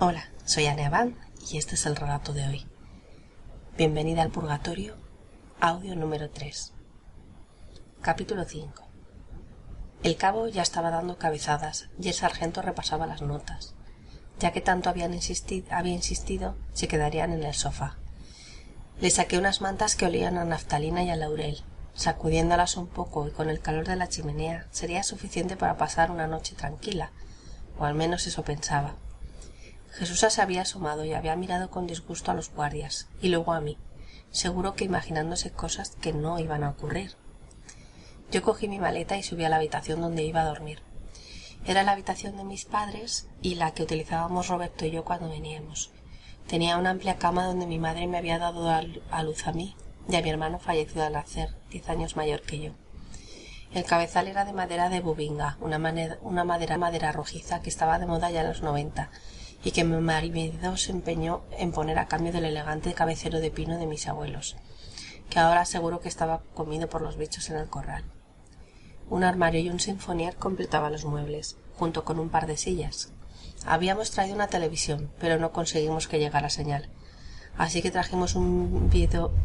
[0.00, 1.10] Hola, soy Anne Abad
[1.48, 2.66] y este es el relato de hoy.
[3.76, 4.96] Bienvenida al Purgatorio,
[5.60, 6.72] audio número 3.
[8.02, 8.88] Capítulo 5.
[10.02, 13.76] El cabo ya estaba dando cabezadas y el sargento repasaba las notas.
[14.40, 17.96] Ya que tanto habían insistido, había insistido, se quedarían en el sofá.
[19.00, 21.62] Le saqué unas mantas que olían a naftalina y a laurel.
[21.94, 26.26] Sacudiéndolas un poco y con el calor de la chimenea sería suficiente para pasar una
[26.26, 27.12] noche tranquila,
[27.78, 28.96] o al menos eso pensaba.
[29.94, 33.60] Jesús se había asomado y había mirado con disgusto a los guardias y luego a
[33.60, 33.78] mí,
[34.32, 37.14] seguro que imaginándose cosas que no iban a ocurrir.
[38.32, 40.80] Yo cogí mi maleta y subí a la habitación donde iba a dormir.
[41.64, 45.92] Era la habitación de mis padres y la que utilizábamos Roberto y yo cuando veníamos.
[46.48, 49.76] Tenía una amplia cama donde mi madre me había dado a luz a mí
[50.08, 52.72] y a mi hermano fallecido al nacer, diez años mayor que yo.
[53.72, 55.78] El cabezal era de madera de bubinga, una,
[56.22, 59.10] una madera madera rojiza que estaba de moda ya en los noventa
[59.64, 63.78] y que mi marido se empeñó en poner a cambio del elegante cabecero de pino
[63.78, 64.56] de mis abuelos,
[65.30, 68.04] que ahora seguro que estaba comido por los bichos en el corral.
[69.08, 73.12] Un armario y un sinfonier completaban los muebles, junto con un par de sillas.
[73.64, 76.90] Habíamos traído una televisión, pero no conseguimos que llegara señal,
[77.56, 78.90] así que trajimos un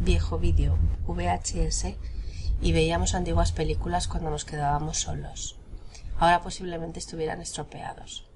[0.00, 0.78] viejo vídeo
[1.08, 1.96] VHS
[2.62, 5.56] y veíamos antiguas películas cuando nos quedábamos solos.
[6.18, 8.28] Ahora posiblemente estuvieran estropeados.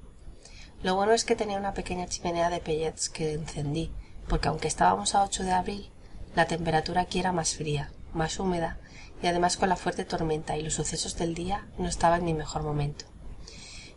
[0.82, 3.90] Lo bueno es que tenía una pequeña chimenea de pellets que encendí,
[4.28, 5.90] porque aunque estábamos a 8 de abril,
[6.36, 8.78] la temperatura aquí era más fría, más húmeda,
[9.20, 12.32] y además con la fuerte tormenta y los sucesos del día no estaba en mi
[12.32, 13.06] mejor momento.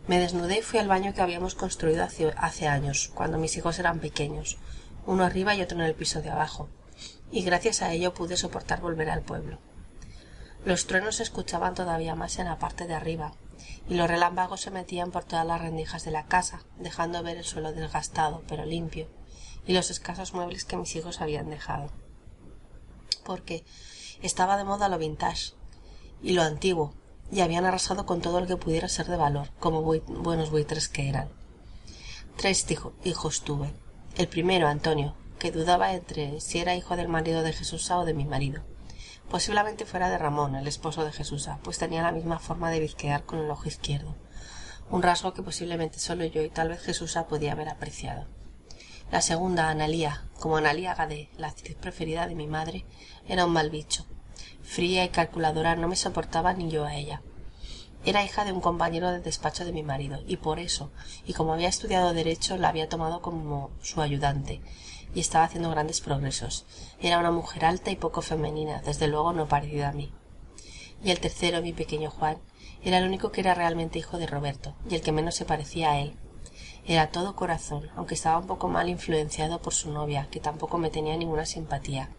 [0.08, 3.78] Me desnudé y fui al baño que habíamos construido hace, hace años, cuando mis hijos
[3.78, 4.58] eran pequeños,
[5.06, 6.68] uno arriba y otro en el piso de abajo,
[7.30, 9.58] y gracias a ello pude soportar volver al pueblo.
[10.64, 13.34] Los truenos se escuchaban todavía más en la parte de arriba,
[13.88, 17.44] y los relámpagos se metían por todas las rendijas de la casa, dejando ver el
[17.44, 19.08] suelo desgastado, pero limpio,
[19.66, 21.90] y los escasos muebles que mis hijos habían dejado.
[23.24, 23.64] Porque
[24.22, 25.52] estaba de moda lo vintage
[26.22, 26.94] y lo antiguo,
[27.30, 31.08] y habían arrasado con todo lo que pudiera ser de valor, como buenos buitres que
[31.08, 31.28] eran.
[32.36, 32.66] Tres
[33.04, 33.72] hijos tuve.
[34.16, 38.14] El primero, Antonio, que dudaba entre si era hijo del marido de Jesús o de
[38.14, 38.62] mi marido.
[39.32, 43.24] Posiblemente fuera de Ramón, el esposo de Jesusa, pues tenía la misma forma de bizquear
[43.24, 44.14] con el ojo izquierdo,
[44.90, 48.26] un rasgo que posiblemente solo yo y tal vez Jesusa podía haber apreciado.
[49.10, 52.84] La segunda, Analía, como Analía Gadé, la actriz preferida de mi madre,
[53.26, 54.04] era un mal bicho.
[54.60, 57.22] Fría y calculadora no me soportaba ni yo a ella.
[58.04, 60.92] Era hija de un compañero de despacho de mi marido, y por eso,
[61.24, 64.60] y como había estudiado derecho, la había tomado como su ayudante,
[65.14, 66.64] y estaba haciendo grandes progresos.
[67.00, 70.12] Era una mujer alta y poco femenina, desde luego no parecida a mí.
[71.04, 72.38] Y el tercero, mi pequeño Juan,
[72.82, 75.92] era el único que era realmente hijo de Roberto, y el que menos se parecía
[75.92, 76.14] a él.
[76.84, 80.90] Era todo corazón, aunque estaba un poco mal influenciado por su novia, que tampoco me
[80.90, 82.10] tenía ninguna simpatía.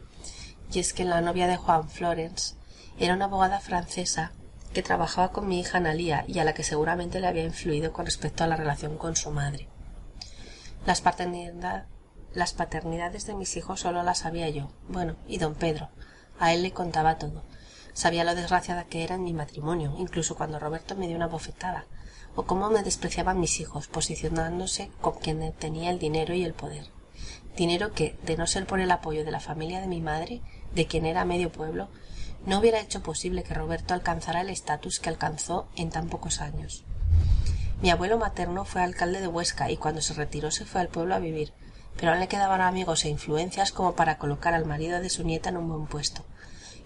[0.72, 2.56] Y es que la novia de Juan Florence
[2.98, 4.32] era una abogada francesa
[4.74, 8.06] que trabajaba con mi hija Analía y a la que seguramente le había influido con
[8.06, 9.68] respecto a la relación con su madre.
[10.86, 11.86] Las paternidad,
[12.34, 14.72] las paternidades de mis hijos solo las sabía yo.
[14.88, 15.90] Bueno, y don Pedro.
[16.40, 17.44] A él le contaba todo.
[17.94, 21.86] Sabía lo desgraciada que era en mi matrimonio, incluso cuando Roberto me dio una bofetada,
[22.36, 26.88] o cómo me despreciaban mis hijos, posicionándose con quien tenía el dinero y el poder.
[27.56, 30.42] Dinero que, de no ser por el apoyo de la familia de mi madre,
[30.74, 31.90] de quien era medio pueblo,
[32.48, 36.84] no hubiera hecho posible que Roberto alcanzara el estatus que alcanzó en tan pocos años.
[37.82, 41.14] Mi abuelo materno fue alcalde de Huesca y cuando se retiró se fue al pueblo
[41.16, 41.54] a vivir,
[41.98, 45.58] pero le quedaban amigos e influencias como para colocar al marido de su nieta en
[45.58, 46.24] un buen puesto.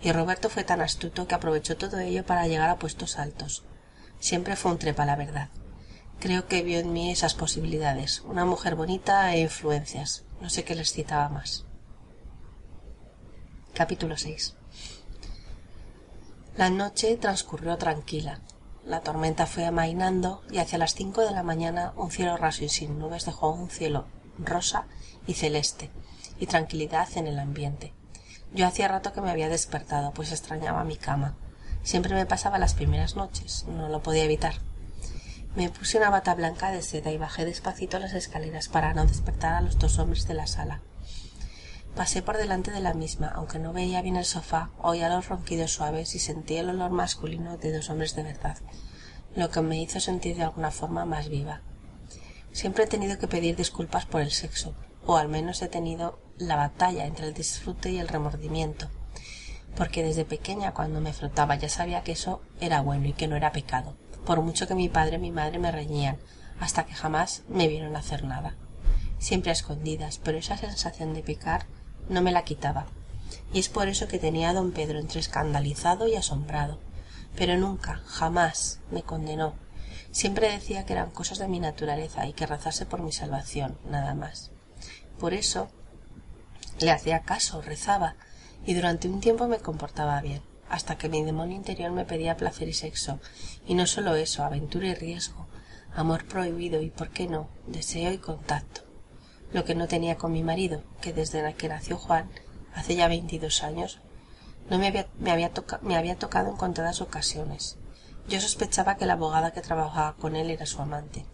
[0.01, 3.63] Y Roberto fue tan astuto que aprovechó todo ello para llegar a puestos altos.
[4.19, 5.49] Siempre fue un trepa, la verdad.
[6.19, 10.23] Creo que vio en mí esas posibilidades, una mujer bonita e influencias.
[10.41, 11.65] No sé qué les citaba más.
[13.73, 14.55] Capítulo 6
[16.57, 18.41] La noche transcurrió tranquila.
[18.85, 22.69] La tormenta fue amainando y hacia las cinco de la mañana un cielo raso y
[22.69, 24.05] sin nubes dejó un cielo
[24.37, 24.85] rosa
[25.25, 25.89] y celeste,
[26.39, 27.93] y tranquilidad en el ambiente.
[28.53, 31.35] Yo hacía rato que me había despertado, pues extrañaba mi cama.
[31.83, 34.55] Siempre me pasaba las primeras noches, no lo podía evitar.
[35.55, 39.55] Me puse una bata blanca de seda y bajé despacito las escaleras para no despertar
[39.55, 40.81] a los dos hombres de la sala.
[41.95, 45.71] Pasé por delante de la misma, aunque no veía bien el sofá, oía los ronquidos
[45.71, 48.57] suaves y sentí el olor masculino de dos hombres de verdad,
[49.35, 51.61] lo que me hizo sentir de alguna forma más viva.
[52.57, 54.73] Siempre he tenido que pedir disculpas por el sexo,
[55.05, 58.89] o al menos he tenido la batalla entre el disfrute y el remordimiento,
[59.75, 63.35] porque desde pequeña cuando me frotaba ya sabía que eso era bueno y que no
[63.35, 63.95] era pecado,
[64.25, 66.17] por mucho que mi padre y mi madre me reñían,
[66.59, 68.55] hasta que jamás me vieron hacer nada.
[69.19, 71.67] Siempre a escondidas, pero esa sensación de pecar
[72.09, 72.87] no me la quitaba.
[73.53, 76.79] Y es por eso que tenía a don Pedro entre escandalizado y asombrado.
[77.35, 79.53] Pero nunca, jamás, me condenó.
[80.11, 84.15] Siempre decía que eran cosas de mi naturaleza y que rezase por mi salvación, nada
[84.15, 84.51] más.
[85.19, 85.69] Por eso
[86.79, 88.15] le hacía caso, rezaba,
[88.65, 92.67] y durante un tiempo me comportaba bien, hasta que mi demonio interior me pedía placer
[92.67, 93.19] y sexo,
[93.65, 95.47] y no solo eso, aventura y riesgo,
[95.95, 98.87] amor prohibido y, por qué no, deseo y contacto
[99.53, 102.29] lo que no tenía con mi marido, que desde que nació Juan,
[102.73, 103.99] hace ya veintidós años,
[104.69, 105.51] no me había, me, había
[105.81, 107.77] me había tocado en contadas ocasiones.
[108.27, 111.25] Yo sospechaba que la abogada que trabajaba con él era su amante.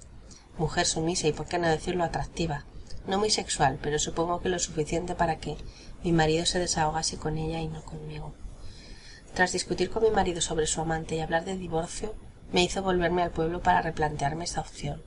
[0.60, 2.66] Mujer sumisa y por qué no decirlo atractiva.
[3.08, 5.58] No muy sexual, pero supongo que lo suficiente para que
[6.04, 8.36] mi marido se desahogase con ella y no conmigo.
[9.34, 12.14] Tras discutir con mi marido sobre su amante y hablar de divorcio,
[12.52, 15.02] me hizo volverme al pueblo para replantearme esta opción.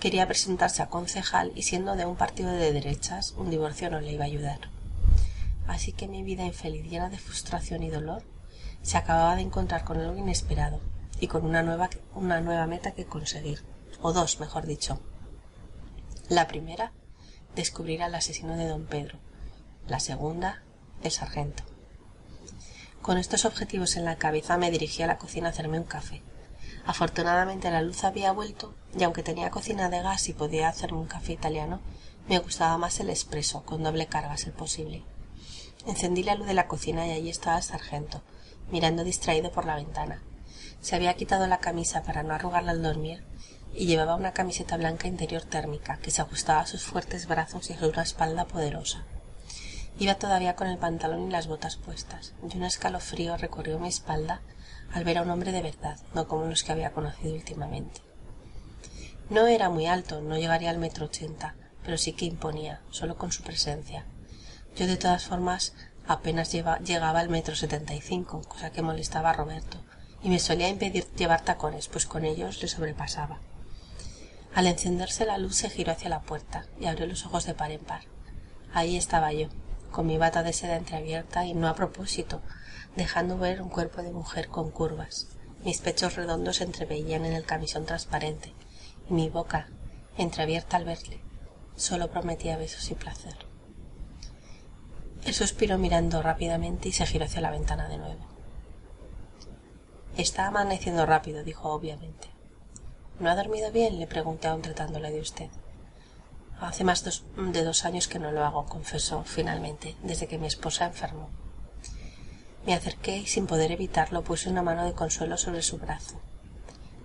[0.00, 4.12] Quería presentarse a concejal y siendo de un partido de derechas, un divorcio no le
[4.12, 4.70] iba a ayudar.
[5.66, 8.22] Así que mi vida infeliz llena de frustración y dolor
[8.80, 10.80] se acababa de encontrar con algo inesperado
[11.20, 13.62] y con una nueva, una nueva meta que conseguir,
[14.00, 14.98] o dos, mejor dicho.
[16.28, 16.92] La primera,
[17.54, 19.18] descubrir al asesino de don Pedro.
[19.86, 20.62] La segunda,
[21.02, 21.62] el sargento.
[23.02, 26.22] Con estos objetivos en la cabeza me dirigí a la cocina a hacerme un café.
[26.86, 31.06] Afortunadamente la luz había vuelto y aunque tenía cocina de gas y podía hacerme un
[31.06, 31.80] café italiano,
[32.28, 35.02] me gustaba más el expreso, con doble carga, ser posible.
[35.86, 38.22] Encendí la luz de la cocina y allí estaba el sargento,
[38.70, 40.22] mirando distraído por la ventana.
[40.80, 43.22] Se había quitado la camisa para no arrugarla al dormir
[43.74, 47.74] y llevaba una camiseta blanca interior térmica que se ajustaba a sus fuertes brazos y
[47.74, 49.04] a su espalda poderosa.
[49.98, 54.40] Iba todavía con el pantalón y las botas puestas, y un escalofrío recorrió mi espalda
[54.92, 58.00] al ver a un hombre de verdad, no como los que había conocido últimamente.
[59.28, 61.54] No era muy alto, no llegaría al metro ochenta,
[61.84, 64.04] pero sí que imponía, solo con su presencia.
[64.74, 65.74] Yo de todas formas
[66.06, 69.78] apenas llegaba al metro setenta y cinco, cosa que molestaba a Roberto,
[70.22, 73.38] y me solía impedir llevar tacones, pues con ellos le sobrepasaba.
[74.54, 77.70] Al encenderse la luz se giró hacia la puerta y abrió los ojos de par
[77.70, 78.02] en par.
[78.72, 79.48] Ahí estaba yo,
[79.90, 82.42] con mi bata de seda entreabierta y no a propósito,
[82.96, 85.28] dejando ver un cuerpo de mujer con curvas.
[85.64, 88.52] Mis pechos redondos se entreveían en el camisón transparente,
[89.08, 89.68] y mi boca,
[90.16, 91.20] entreabierta al verle,
[91.76, 93.36] solo prometía besos y placer.
[95.24, 98.26] Él suspiró mirando rápidamente y se giró hacia la ventana de nuevo.
[100.16, 102.28] Está amaneciendo rápido, dijo obviamente.
[103.20, 103.98] ¿No ha dormido bien?
[103.98, 105.48] le pregunté aún tratándole de usted.
[106.60, 110.86] Hace más de dos años que no lo hago, confesó finalmente, desde que mi esposa
[110.86, 111.30] enfermó.
[112.66, 116.20] Me acerqué y sin poder evitarlo puse una mano de consuelo sobre su brazo.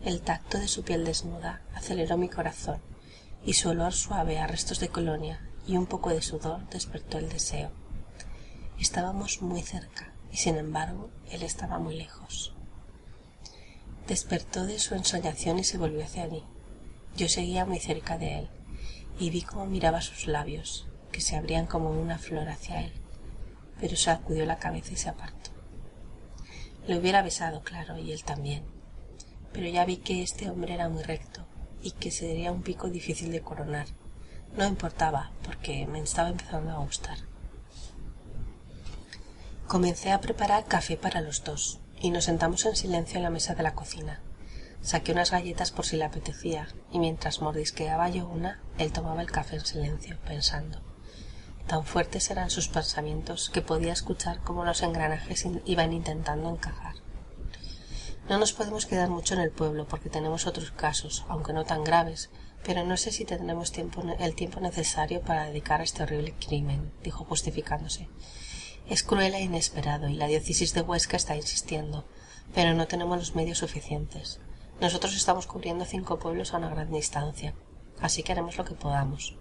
[0.03, 2.81] El tacto de su piel desnuda aceleró mi corazón
[3.45, 7.29] y su olor suave a restos de colonia y un poco de sudor despertó el
[7.29, 7.71] deseo.
[8.79, 12.54] Estábamos muy cerca y sin embargo él estaba muy lejos.
[14.07, 16.43] Despertó de su ensoñación y se volvió hacia mí.
[17.17, 18.49] Yo seguía muy cerca de él
[19.19, 23.05] y vi cómo miraba sus labios, que se abrían como una flor hacia él
[23.79, 25.51] pero sacudió la cabeza y se apartó.
[26.87, 28.63] Le hubiera besado, claro, y él también,
[29.51, 31.45] pero ya vi que este hombre era muy recto
[31.81, 33.87] y que sería un pico difícil de coronar.
[34.55, 37.17] No importaba, porque me estaba empezando a gustar.
[39.67, 43.55] Comencé a preparar café para los dos y nos sentamos en silencio en la mesa
[43.55, 44.21] de la cocina.
[44.83, 49.31] Saqué unas galletas por si le apetecía y mientras mordisqueaba yo una, él tomaba el
[49.31, 50.83] café en silencio, pensando.
[51.65, 56.93] Tan fuertes eran sus pensamientos que podía escuchar cómo los engranajes iban intentando encajar.
[58.29, 61.83] No nos podemos quedar mucho en el pueblo porque tenemos otros casos, aunque no tan
[61.83, 62.29] graves,
[62.63, 66.93] pero no sé si tendremos tiempo, el tiempo necesario para dedicar a este horrible crimen,
[67.01, 68.09] dijo justificándose.
[68.87, 72.05] Es cruel e inesperado y la diócesis de Huesca está insistiendo,
[72.53, 74.39] pero no tenemos los medios suficientes.
[74.79, 77.55] Nosotros estamos cubriendo cinco pueblos a una gran distancia,
[77.99, 79.35] así que haremos lo que podamos.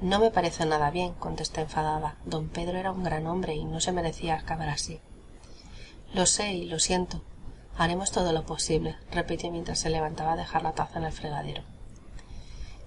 [0.00, 2.16] No me parece nada bien, contesté enfadada.
[2.26, 5.00] Don Pedro era un gran hombre y no se merecía acabar así.
[6.14, 7.24] Lo sé y lo siento.
[7.76, 11.64] Haremos todo lo posible, repitió mientras se levantaba a dejar la taza en el fregadero.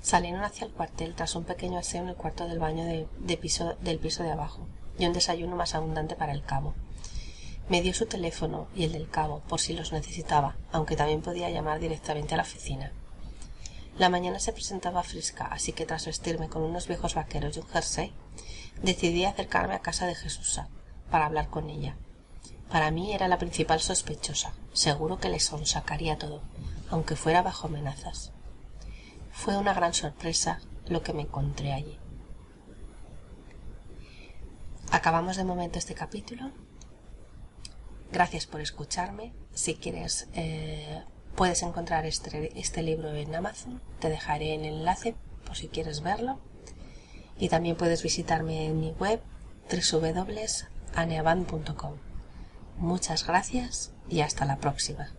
[0.01, 3.99] Salieron hacia el cuartel tras un pequeño aseo en el cuarto del baño de, del
[3.99, 4.65] piso de abajo
[5.01, 6.75] y un desayuno más abundante para el cabo.
[7.69, 11.49] Me dio su teléfono y el del cabo por si los necesitaba, aunque también podía
[11.49, 12.91] llamar directamente a la oficina.
[13.97, 17.67] La mañana se presentaba fresca, así que tras vestirme con unos viejos vaqueros y un
[17.67, 18.13] jersey,
[18.83, 20.67] decidí acercarme a casa de Jesusa
[21.09, 21.95] para hablar con ella.
[22.71, 24.53] Para mí era la principal sospechosa.
[24.71, 26.41] Seguro que le sonsacaría todo,
[26.89, 28.31] aunque fuera bajo amenazas.
[29.31, 31.97] Fue una gran sorpresa lo que me encontré allí.
[34.91, 36.51] Acabamos de momento este capítulo.
[38.11, 39.33] Gracias por escucharme.
[39.53, 41.03] Si quieres eh,
[41.35, 46.39] Puedes encontrar este, este, libro en Amazon, te dejaré el enlace por si quieres verlo.
[47.39, 49.19] Y también puedes visitarme en mi web
[49.71, 51.93] www.aneaban.com.
[52.77, 55.09] Muchas gracias y hasta la próxima.